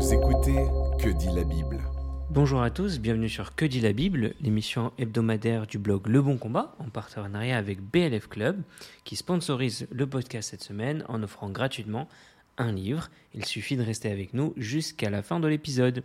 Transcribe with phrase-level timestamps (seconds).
[0.00, 0.64] Vous écoutez
[0.98, 1.78] Que dit la Bible
[2.30, 6.38] Bonjour à tous, bienvenue sur Que dit la Bible, l'émission hebdomadaire du blog Le Bon
[6.38, 8.62] Combat en partenariat avec BLF Club
[9.04, 12.08] qui sponsorise le podcast cette semaine en offrant gratuitement
[12.56, 13.10] un livre.
[13.34, 16.02] Il suffit de rester avec nous jusqu'à la fin de l'épisode.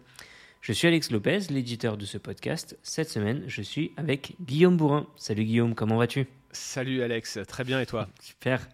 [0.59, 2.77] Je suis Alex Lopez, l'éditeur de ce podcast.
[2.83, 5.07] Cette semaine, je suis avec Guillaume Bourrin.
[5.15, 6.27] Salut Guillaume, comment vas-tu?
[6.51, 8.09] Salut Alex, très bien et toi?
[8.19, 8.67] Super.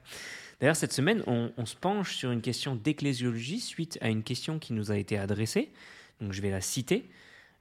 [0.62, 4.60] D'ailleurs, cette semaine, on, on se penche sur une question d'ecclésiologie suite à une question
[4.60, 5.72] qui nous a été adressée.
[6.22, 7.10] Donc je vais la citer.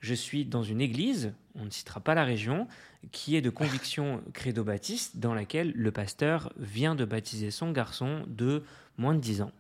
[0.00, 2.68] Je suis dans une église, on ne citera pas la région,
[3.10, 8.64] qui est de conviction credo-baptiste, dans laquelle le pasteur vient de baptiser son garçon de
[8.98, 9.52] moins de 10 ans.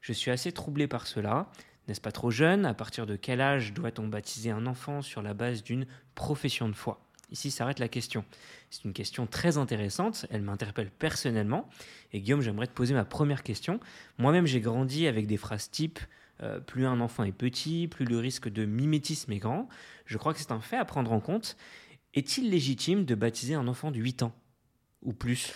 [0.00, 1.50] Je suis assez troublé par cela.
[1.86, 2.66] N'est-ce pas trop jeune?
[2.66, 6.74] À partir de quel âge doit-on baptiser un enfant sur la base d'une profession de
[6.74, 7.07] foi?
[7.30, 8.24] Ici s'arrête la question.
[8.70, 11.68] C'est une question très intéressante, elle m'interpelle personnellement.
[12.12, 13.80] Et Guillaume, j'aimerais te poser ma première question.
[14.16, 15.98] Moi-même, j'ai grandi avec des phrases type
[16.42, 19.68] euh, plus un enfant est petit, plus le risque de mimétisme est grand.
[20.06, 21.56] Je crois que c'est un fait à prendre en compte.
[22.14, 24.32] Est-il légitime de baptiser un enfant de 8 ans
[25.02, 25.52] ou plus?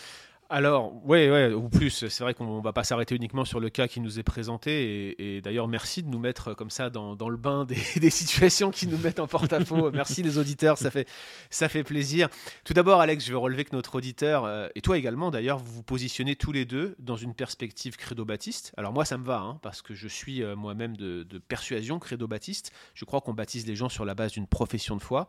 [0.53, 2.06] Alors, oui, ouais, ou plus.
[2.08, 5.17] C'est vrai qu'on ne va pas s'arrêter uniquement sur le cas qui nous est présenté.
[5.19, 7.64] Et, d'ailleurs, merci de nous mettre comme ça dans, le bain
[7.97, 9.91] des, situations qui nous mettent en porte-à-faux.
[9.92, 11.09] merci les auditeurs, ça fait,
[11.48, 12.28] ça fait plaisir.
[12.64, 15.72] Tout d'abord, Alex, je veux relever que notre auditeur, euh, et toi également d'ailleurs, vous
[15.72, 18.75] vous positionnez tous les deux dans une perspective credo-baptiste.
[18.77, 22.72] Alors moi, ça me va, hein, parce que je suis euh, moi-même de, persuasion credo-baptiste.
[22.92, 25.28] Je crois qu'on baptise les gens sur la base d'une profession de foi.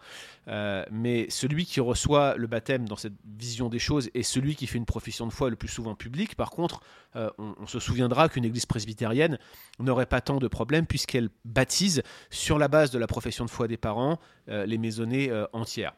[0.49, 4.67] Euh, mais celui qui reçoit le baptême dans cette vision des choses et celui qui
[4.67, 6.35] fait une profession de foi le plus souvent public.
[6.35, 6.81] Par contre,
[7.15, 9.37] euh, on, se souviendra qu'une église presbytérienne
[9.79, 13.67] n'aurait pas tant de problèmes puisqu'elle baptise sur la base de la profession de foi
[13.67, 14.19] des parents
[14.49, 15.93] euh, les maisonnées euh, entières.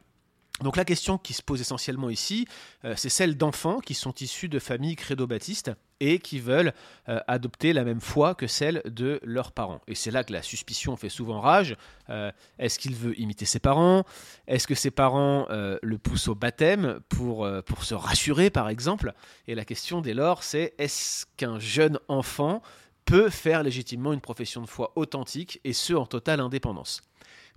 [0.61, 2.47] Donc la question qui se pose essentiellement ici,
[2.85, 6.73] euh, c'est celle d'enfants qui sont issus de familles credo-baptistes et qui veulent
[7.09, 9.81] euh, adopter la même foi que celle de leurs parents.
[9.87, 11.75] Et c'est là que la suspicion fait souvent rage.
[12.09, 14.05] Euh, est-ce qu'il veut imiter ses parents?
[14.47, 19.13] Est-ce que ses parents le poussent au baptême pour, pour se rassurer, par exemple?
[19.47, 22.61] Et la question dès lors, c'est est-ce qu'un jeune enfant
[23.05, 27.01] peut faire légitimement une profession de foi authentique et ce en totale indépendance?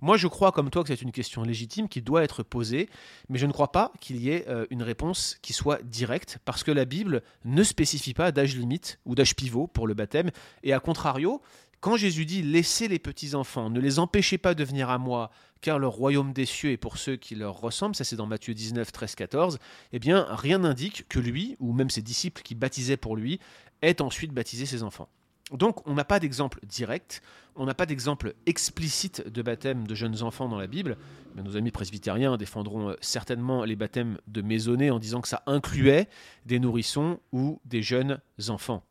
[0.01, 2.89] Moi, je crois comme toi que c'est une question légitime qui doit être posée,
[3.27, 6.63] mais je ne crois pas qu'il y ait euh, une réponse qui soit directe, parce
[6.63, 10.31] que la Bible ne spécifie pas d'âge limite ou d'âge pivot pour le baptême,
[10.63, 11.41] et à contrario,
[11.81, 15.31] quand Jésus dit laissez les petits enfants, ne les empêchez pas de venir à moi,
[15.61, 18.53] car le royaume des cieux est pour ceux qui leur ressemblent, ça c'est dans Matthieu
[18.53, 19.59] 19, 13, 14,
[19.91, 23.39] eh bien rien n'indique que lui, ou même ses disciples qui baptisaient pour lui,
[23.81, 25.09] aient ensuite baptisé ses enfants.
[25.51, 27.21] Donc on n'a pas d'exemple direct,
[27.55, 30.97] on n'a pas d'exemple explicite de baptême de jeunes enfants dans la Bible.
[31.35, 35.43] Mais nos amis presbytériens défendront euh, certainement les baptêmes de maisonnée en disant que ça
[35.45, 36.07] incluait
[36.45, 38.83] des nourrissons ou des jeunes enfants.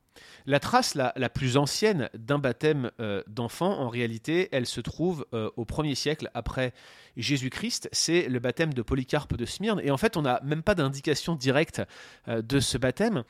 [0.46, 5.50] La trace la, plus ancienne d'un baptême euh, d'enfant, en réalité, elle se trouve euh,
[5.56, 6.72] au 1er siècle après
[7.18, 7.88] Jésus-Christ.
[7.92, 9.80] C'est le baptême de Polycarpe de Smyrne.
[9.82, 11.82] Et en fait, on n'a même pas d'indication directe
[12.28, 13.24] euh, de ce baptême.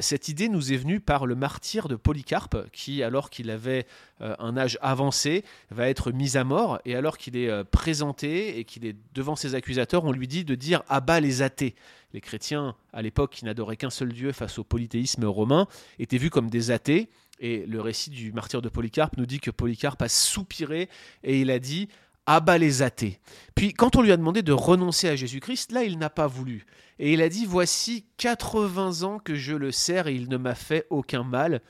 [0.00, 3.86] cette idée nous est venue par le martyr de Polycarpe, qui, alors qu'il avait
[4.20, 6.80] un âge avancé, va être mis à mort.
[6.84, 10.54] Et alors qu'il est présenté et qu'il est devant ses accusateurs, on lui dit de
[10.54, 11.74] dire à bas les athées
[12.16, 15.68] les chrétiens, à l'époque, qui n'adoraient qu'un seul Dieu face au polythéisme romain,
[15.98, 17.10] étaient vus comme des athées.
[17.40, 20.88] Et le récit du martyr de Polycarpe nous dit que Polycarpe a soupiré
[21.22, 21.88] et il a dit
[22.24, 23.20] Abat les athées.
[23.54, 26.64] Puis, quand on lui a demandé de renoncer à Jésus-Christ, là, il n'a pas voulu.
[26.98, 30.54] Et il a dit Voici 80 ans que je le sers et il ne m'a
[30.54, 31.60] fait aucun mal.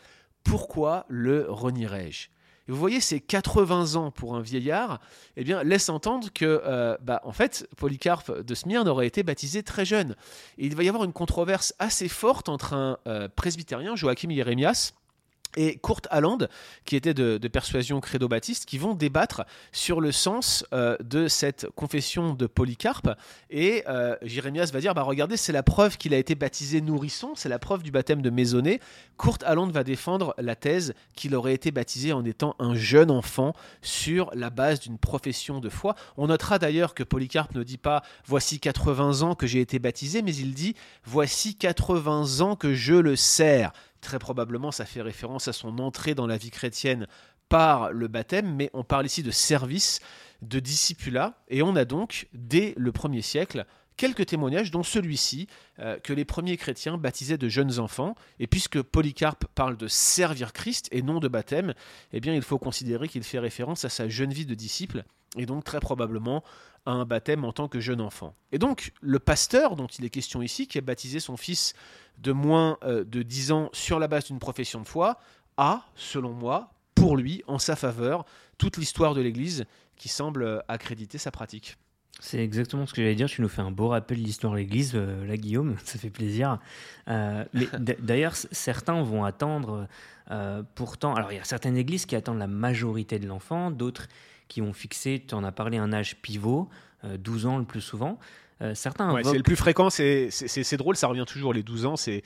[0.44, 2.28] Pourquoi le renierai-je?
[2.68, 5.00] Et vous voyez, ces 80 ans pour un vieillard,
[5.36, 9.62] eh bien, laisse entendre que, euh, bah, en fait, Polycarpe de Smyrne aurait été baptisé
[9.62, 10.16] très jeune.
[10.58, 14.92] Et il va y avoir une controverse assez forte entre un euh, presbytérien, Joachim Jérémias,
[15.56, 16.38] et Kurt Halland,
[16.84, 22.34] qui était de, persuasion credo-baptiste, qui vont débattre sur le sens euh, de cette confession
[22.34, 23.10] de Polycarpe.
[23.50, 27.32] Et euh, Jérémias va dire bah, regardez, c'est la preuve qu'il a été baptisé nourrisson,
[27.34, 28.80] c'est la preuve du baptême de maisonnée.
[29.18, 33.54] Kurt Halland va défendre la thèse qu'il aurait été baptisé en étant un jeune enfant
[33.80, 35.94] sur la base d'une profession de foi.
[36.16, 40.22] On notera d'ailleurs que Polycarpe ne dit pas voici 80 ans que j'ai été baptisé,
[40.22, 40.74] mais il dit
[41.04, 43.72] voici 80 ans que je le sers.
[44.00, 47.06] Très probablement, ça fait référence à son entrée dans la vie chrétienne
[47.48, 50.00] par le baptême, mais on parle ici de service,
[50.42, 53.66] de discipulat, et on a donc, dès le premier siècle,
[53.96, 55.48] quelques témoignages, dont celui-ci,
[55.78, 58.14] euh, que les premiers chrétiens baptisaient de jeunes enfants.
[58.38, 61.74] Et puisque Polycarpe parle de servir Christ et non de baptême,
[62.12, 65.04] eh bien, il faut considérer qu'il fait référence à sa jeune vie de disciple,
[65.36, 66.42] et donc très probablement
[66.84, 68.34] à un baptême en tant que jeune enfant.
[68.52, 71.74] Et donc, le pasteur dont il est question ici, qui a baptisé son fils
[72.18, 75.18] de moins euh, de 10 ans sur la base d'une profession de foi,
[75.56, 78.24] a, selon moi, pour lui, en sa faveur,
[78.58, 79.64] toute l'histoire de l'Église
[79.96, 81.76] qui semble accréditer sa pratique.
[82.20, 83.28] C'est exactement ce que j'allais dire.
[83.28, 85.76] Tu nous fais un beau rappel de l'histoire de l'Église, euh, là, Guillaume.
[85.84, 86.58] Ça fait plaisir.
[87.08, 87.66] Euh, mais
[87.98, 89.86] d'ailleurs, certains vont attendre.
[90.30, 94.08] Euh, pourtant, alors il y a certaines églises qui attendent la majorité de l'enfant, d'autres
[94.48, 96.68] qui ont fixé, tu en as parlé, un âge pivot,
[97.04, 98.18] 12 ans le plus souvent.
[98.74, 101.52] certains ouais, C'est le plus fréquent, c'est drôle, ça revient toujours.
[101.52, 102.22] Les 12 ans, c'est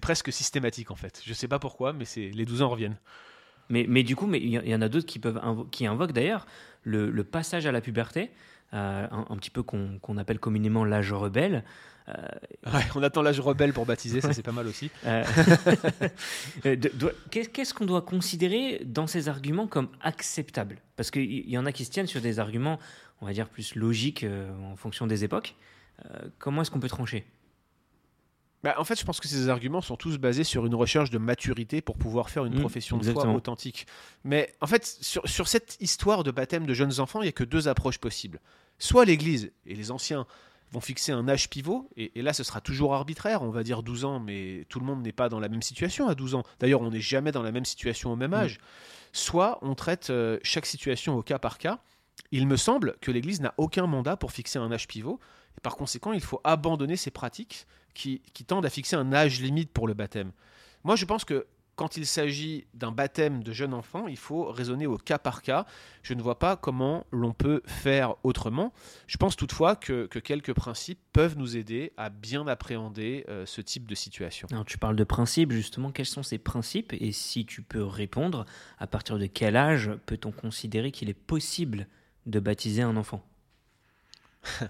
[0.00, 1.22] presque systématique en fait.
[1.24, 2.96] Je sais pas pourquoi, mais les 12 ans reviennent.
[3.70, 5.40] Mais, mais du coup, mais il y en a d'autres qui, peuvent
[5.70, 6.46] qui invoquent d'ailleurs
[6.84, 8.30] le, le, passage à la puberté.
[8.74, 11.64] Euh, un, petit peu qu'on appelle communément l'âge rebelle.
[12.08, 12.14] Euh,
[12.94, 14.90] on attend l'âge rebelle pour baptiser, ça c'est pas mal aussi.
[15.06, 15.24] Euh,
[17.30, 21.86] qu'est-ce qu'on doit considérer dans ces arguments comme acceptable Parce qu'il y en a qui
[21.86, 22.78] se tiennent sur des arguments,
[23.22, 24.26] on va dire, plus logiques
[24.70, 25.54] en fonction des époques.
[26.38, 27.24] comment est-ce qu'on peut trancher?
[28.64, 31.18] Bah, en fait, je pense que ces arguments sont tous basés sur une recherche de
[31.18, 33.86] maturité pour pouvoir faire une mmh, profession de foi authentique.
[34.24, 37.32] Mais en fait, sur, sur, cette histoire de baptême de jeunes enfants, il n'y a
[37.32, 38.40] que deux approches possibles.
[38.78, 40.26] Soit l'Église et les anciens
[40.72, 44.04] vont fixer un âge pivot, et, là ce sera toujours arbitraire, on va dire 12
[44.04, 46.42] ans, mais tout le monde n'est pas dans la même situation à 12 ans.
[46.60, 48.34] D'ailleurs, on n'est jamais dans la même situation au même mmh.
[48.34, 48.58] âge.
[49.12, 51.80] Soit on traite euh, chaque situation au cas par cas.
[52.30, 55.18] Il me semble que l'Église n'a aucun mandat pour fixer un âge pivot,
[55.56, 59.72] et par conséquent, il faut abandonner ces pratiques qui, tendent à fixer un âge limite
[59.72, 60.32] pour le baptême.
[60.84, 64.86] Moi, je pense que quand il s'agit d'un baptême de jeune enfant, il faut raisonner
[64.86, 65.64] au cas par cas.
[66.02, 68.72] Je ne vois pas comment l'on peut faire autrement.
[69.06, 73.88] Je pense toutefois que, quelques principes peuvent nous aider à bien appréhender euh, ce type
[73.88, 74.48] de situation.
[74.66, 76.92] Tu parles de principes, justement, quels sont ces principes?
[76.98, 78.44] Et si tu peux répondre,
[78.78, 81.86] à partir de quel âge peut-on considérer qu'il est possible
[82.28, 83.22] de baptiser un enfant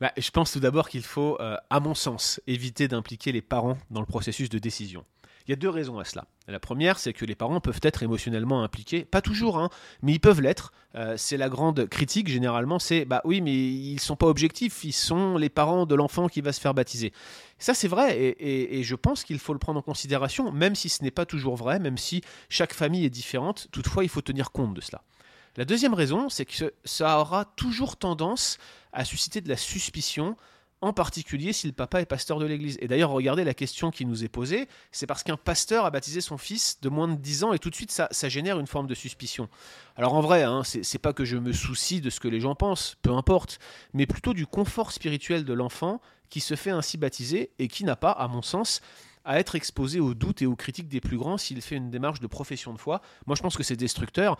[0.00, 3.78] bah, je pense tout d'abord qu'il faut, euh, à mon sens, éviter d'impliquer les parents
[3.90, 5.04] dans le processus de décision.
[5.46, 6.26] Il y a deux raisons à cela.
[6.48, 9.70] La première, c'est que les parents peuvent être émotionnellement impliqués, pas toujours, hein,
[10.02, 10.72] mais ils peuvent l'être.
[10.96, 14.92] Euh, c'est la grande critique généralement, c'est bah oui, mais ils sont pas objectifs, ils
[14.92, 17.12] sont les parents de l'enfant qui va se faire baptiser.
[17.58, 20.88] Ça c'est vrai, et, et, je pense qu'il faut le prendre en considération, même si
[20.88, 23.68] ce n'est pas toujours vrai, même si chaque famille est différente.
[23.70, 25.02] Toutefois, il faut tenir compte de cela.
[25.56, 28.58] La deuxième raison, c'est que ça aura toujours tendance
[28.92, 30.36] à susciter de la suspicion,
[30.82, 32.76] en particulier si le papa est pasteur de l'église.
[32.82, 36.20] Et d'ailleurs, regardez la question qui nous est posée, c'est parce qu'un pasteur a baptisé
[36.20, 38.86] son fils de moins de 10 ans et tout de suite ça, génère une forme
[38.86, 39.48] de suspicion.
[39.96, 42.54] Alors en vrai, hein, c'est pas que je me soucie de ce que les gens
[42.54, 43.58] pensent, peu importe,
[43.94, 47.96] mais plutôt du confort spirituel de l'enfant qui se fait ainsi baptiser et qui n'a
[47.96, 48.82] pas, à mon sens,
[49.26, 52.20] à être exposé aux doutes et aux critiques des plus grands s'il fait une démarche
[52.20, 53.02] de profession de foi.
[53.26, 54.38] Moi, je pense que c'est destructeur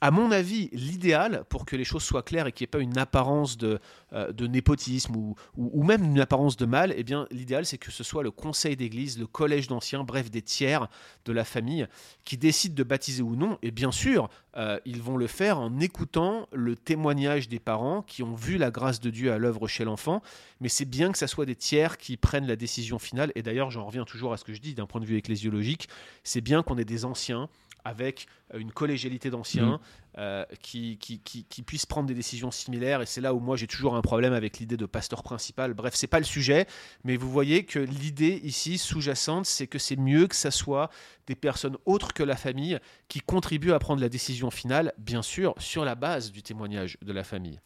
[0.00, 2.78] à mon avis, l'idéal pour que les choses soient claires et qu'il n'y ait pas
[2.78, 3.80] une apparence de,
[4.12, 8.04] euh, népotisme ou, ou, même une apparence de mal, eh bien, l'idéal, c'est que ce
[8.04, 10.88] soit le conseil d'église, le collège d'anciens, bref, des tiers
[11.24, 11.86] de la famille
[12.24, 13.58] qui décident de baptiser ou non.
[13.62, 18.22] Et bien sûr, euh, ils vont le faire en écoutant le témoignage des parents qui
[18.22, 20.22] ont vu la grâce de Dieu à l'œuvre chez l'enfant.
[20.60, 23.32] Mais c'est bien que ce soit des tiers qui prennent la décision finale.
[23.34, 25.88] Et d'ailleurs, j'en reviens toujours à ce que je dis d'un point de vue ecclésiologique.
[26.22, 27.48] C'est bien qu'on ait des anciens
[27.84, 29.80] avec euh, une collégialité d'anciens mm.
[30.18, 33.02] euh, qui, qui, qui, puissent prendre des décisions similaires.
[33.02, 35.74] Et c'est là où moi j'ai toujours un problème avec l'idée de pasteur principal.
[35.74, 36.66] Bref, c'est pas le sujet,
[37.04, 40.90] mais vous voyez que l'idée ici sous-jacente, c'est que c'est mieux que ça soit
[41.26, 42.78] des personnes autres que la famille
[43.08, 47.12] qui contribuent à prendre la décision finale, bien sûr, sur la base du témoignage de
[47.12, 47.60] la famille.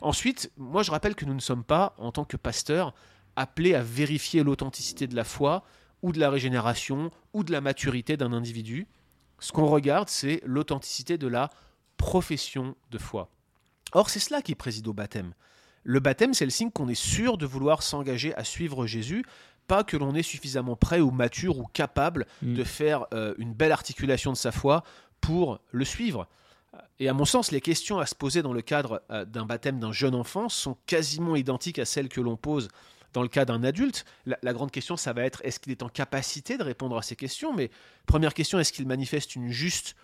[0.00, 2.94] Ensuite, moi je rappelle que nous ne sommes pas, en tant que pasteurs,
[3.36, 5.64] appelés à vérifier l'authenticité de la foi
[6.02, 8.86] ou de la régénération ou de la maturité d'un individu.
[9.38, 11.50] Ce qu'on regarde, c'est l'authenticité de la
[11.96, 13.28] profession de foi.
[13.92, 15.34] Or, c'est cela qui préside au baptême.
[15.84, 19.24] Le baptême, c'est le signe qu'on est sûr de vouloir s'engager à suivre Jésus,
[19.66, 22.54] pas que l'on est suffisamment prêt ou mature ou capable mm.
[22.54, 24.82] de faire euh, une belle articulation de sa foi
[25.20, 26.28] pour le suivre.
[26.98, 29.78] Et à mon sens, les questions à se poser dans le cadre euh, d'un baptême
[29.78, 32.68] d'un jeune enfant sont quasiment identiques à celles que l'on pose
[33.12, 35.88] dans le cas d'un adulte, la, grande question, ça va être est-ce qu'il est en
[35.88, 37.54] capacité de répondre à ces questions?
[37.54, 37.70] Mais
[38.06, 39.96] première question, est-ce qu'il manifeste une juste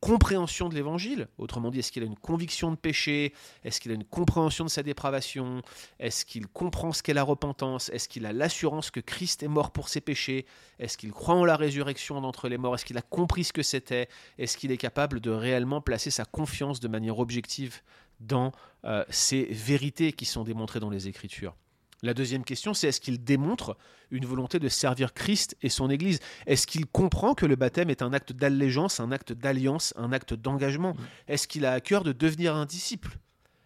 [0.00, 1.28] compréhension de l'évangile?
[1.38, 3.34] Autrement dit, est-ce qu'il a une conviction de péché?
[3.64, 5.62] Est-ce qu'il a une compréhension de sa dépravation?
[5.98, 7.90] Est-ce qu'il comprend ce qu'est la repentance?
[7.90, 10.46] Est-ce qu'il a l'assurance que Christ est mort pour ses péchés?
[10.78, 12.74] Est-ce qu'il croit en la résurrection d'entre les morts?
[12.74, 14.08] Est-ce qu'il a compris ce que c'était?
[14.38, 17.82] Est-ce qu'il est capable de réellement placer sa confiance de manière objective
[18.20, 18.52] dans
[18.84, 21.54] euh, ces vérités qui sont démontrées dans les Écritures?
[22.02, 23.76] La deuxième question, c'est est-ce qu'il démontre
[24.10, 26.20] une volonté de servir Christ et son Église?
[26.46, 30.34] Est-ce qu'il comprend que le baptême est un acte d'allégeance, un acte d'alliance, un acte
[30.34, 30.96] d'engagement?
[31.28, 33.18] Est-ce qu'il a à cœur de devenir un disciple?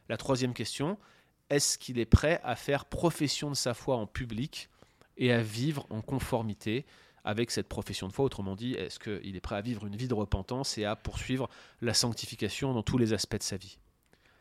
[0.09, 0.99] La troisième question,
[1.49, 4.69] est-ce qu'il est prêt à faire profession de sa foi en public
[5.17, 6.85] et à vivre en conformité
[7.23, 8.25] avec cette profession de foi?
[8.25, 11.49] Autrement dit, est-ce qu'il est prêt à vivre une vie de repentance et à poursuivre
[11.81, 13.79] la sanctification dans tous les aspects de sa vie?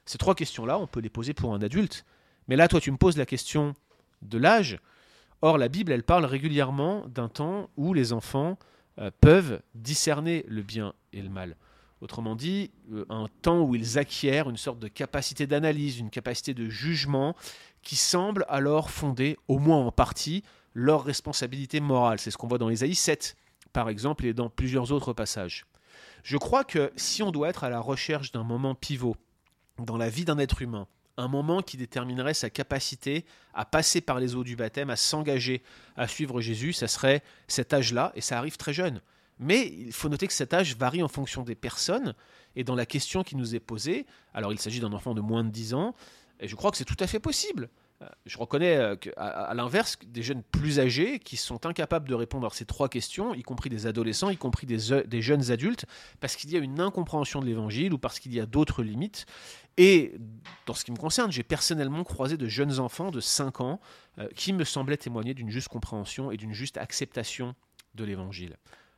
[0.06, 2.06] Ces trois questions-là, on peut les poser pour un adulte.
[2.48, 3.74] Mais là, toi, tu me poses la question
[4.24, 4.80] de l'âge.
[5.42, 8.58] Or, la Bible, elle parle régulièrement d'un temps où les enfants
[9.00, 11.58] euh, peuvent discerner le bien et le mal.
[12.02, 16.54] Autrement dit, euh, un temps où ils acquièrent une sorte de capacité d'analyse, une capacité
[16.54, 17.36] de jugement
[17.82, 22.20] qui semble alors fonder, au moins en partie, leur responsabilité morale.
[22.20, 23.36] C'est ce qu'on voit dans Ésaïe 7,
[23.72, 25.66] par exemple, et dans plusieurs autres passages.
[26.24, 29.16] Je crois que si on doit être à la recherche d'un moment pivot
[29.78, 34.20] dans la vie d'un être humain, un moment qui déterminerait sa capacité à passer par
[34.20, 35.62] les eaux du baptême, à s'engager
[35.96, 39.02] à suivre Jésus, ça serait cet âge-là, et ça arrive très jeune.
[39.40, 42.16] Mais il faut noter que cet âge varie en fonction des personnes,
[42.56, 45.44] et dans la question qui nous est posée, alors il s'agit d'un enfant de moins
[45.44, 45.96] de 10 ans,
[46.40, 47.70] et je crois que c'est tout à fait possible.
[48.04, 52.48] Euh, je reconnais euh, à, l'inverse des jeunes plus âgés qui sont incapables de répondre
[52.48, 55.86] à ces trois questions, y compris des adolescents, y compris des, euh, des jeunes adultes,
[56.20, 59.26] parce qu'il y a une incompréhension de l'évangile ou parce qu'il y a d'autres limites.
[59.78, 60.14] Et
[60.66, 63.80] dans ce qui me concerne, j'ai personnellement croisé de jeunes enfants de 5 ans
[64.36, 67.56] qui me semblaient témoigner d'une juste compréhension et d'une juste acceptation
[67.96, 68.56] de l'évangile.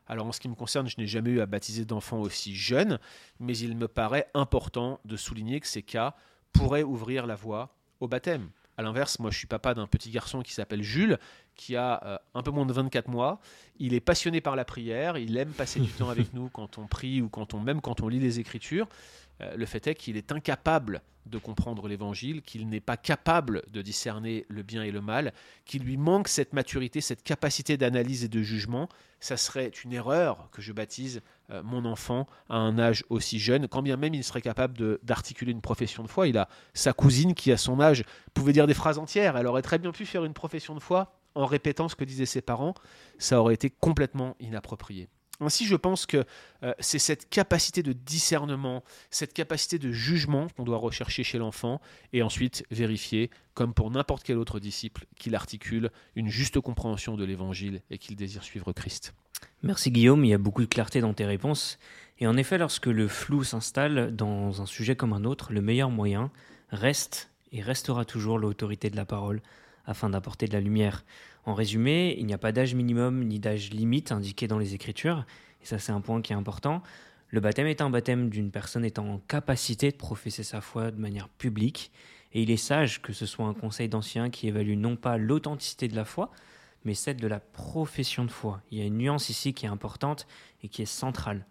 [0.07, 2.99] Alors en ce qui me concerne, je n'ai jamais eu à baptiser d'enfants aussi jeunes,
[3.39, 6.13] mais il me paraît important de souligner que ces cas
[6.51, 8.49] pourraient ouvrir la voie au baptême.
[8.77, 11.17] À l'inverse, moi je suis papa d'un petit garçon qui s'appelle Jules,
[11.55, 13.39] qui a euh, un peu moins de 24 mois.
[13.79, 16.87] Il est passionné par la prière, il aime passer du temps avec nous quand on
[16.87, 18.87] prie ou quand on même quand on lit les Écritures.
[19.41, 23.81] Euh, le fait est qu'il est incapable de comprendre l'évangile, qu'il n'est pas capable de
[23.81, 25.33] discerner le bien et le mal,
[25.65, 28.87] qu'il lui manque cette maturité, cette capacité d'analyse et de jugement.
[29.19, 33.67] Ça serait une erreur que je baptise euh, mon enfant à un âge aussi jeune,
[33.67, 36.27] quand bien même il serait capable d'articuler une profession de foi.
[36.27, 39.35] Il a sa cousine qui, à son âge, pouvait dire des phrases entières.
[39.35, 42.25] Elle aurait très bien pu faire une profession de foi en répétant ce que disaient
[42.25, 42.73] ses parents.
[43.17, 45.09] Ça aurait été complètement inapproprié.
[45.41, 46.23] Ainsi, je pense que
[46.63, 51.81] euh, c'est cette capacité de discernement, cette capacité de jugement qu'on doit rechercher chez l'enfant
[52.13, 57.25] et ensuite vérifier, comme pour n'importe quel autre disciple, qu'il articule une juste compréhension de
[57.25, 59.13] l'Évangile et qu'il désire suivre Christ.
[59.61, 61.79] Merci Guillaume, il y a beaucoup de clarté dans tes réponses.
[62.19, 65.89] Et en effet, lorsque le flou s'installe dans un sujet comme un autre, le meilleur
[65.89, 66.31] moyen
[66.69, 69.41] reste et restera toujours l'autorité de la parole
[69.85, 71.03] afin d'apporter de la lumière.
[71.45, 75.25] En résumé, il n'y a pas d'âge minimum ni d'âge limite indiqué dans les Écritures,
[75.61, 76.81] et ça c'est un point qui est important.
[77.29, 80.99] Le baptême est un baptême d'une personne étant en capacité de professer sa foi de
[80.99, 81.91] manière publique,
[82.33, 85.87] et il est sage que ce soit un conseil d'anciens qui évalue non pas l'authenticité
[85.87, 86.31] de la foi,
[86.83, 88.61] mais celle de la profession de foi.
[88.71, 90.27] Il y a une nuance ici qui est importante
[90.63, 91.45] et qui est centrale.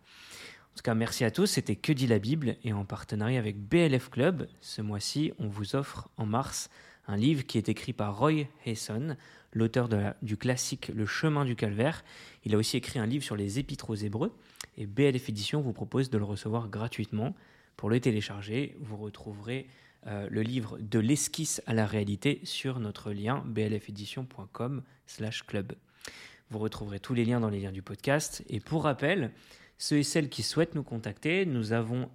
[0.75, 1.47] En tout cas, merci à tous.
[1.47, 5.77] C'était Que dit la Bible et en partenariat avec BLF Club, ce mois-ci, on vous
[5.77, 6.69] offre en mars
[7.07, 9.17] un livre qui est écrit par Roy Hesson,
[9.53, 9.89] l'auteur
[10.23, 12.05] du classique Le chemin du calvaire.
[12.45, 14.33] Il a aussi écrit un livre sur les épîtres aux Hébreux
[14.77, 17.35] et BLF Édition vous propose de le recevoir gratuitement.
[17.77, 19.69] Pour le télécharger, vous retrouverez
[20.07, 25.73] euh, le livre de l'esquisse à la réalité sur notre lien blfedition.com/club.
[26.51, 28.45] Vous retrouverez tous les liens dans les liens du podcast.
[28.49, 29.33] Et pour rappel,
[29.79, 32.11] ceux et celles qui souhaitent nous contacter, nous avons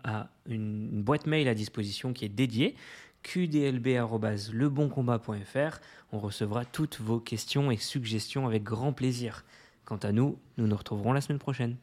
[0.48, 2.76] une boîte mail à disposition qui est dédiée
[3.24, 5.80] qdlb.leboncombat.fr.
[6.12, 9.46] On recevra toutes vos questions et suggestions avec grand plaisir.
[9.86, 11.78] Quant à nous, nous nous retrouverons la semaine prochaine.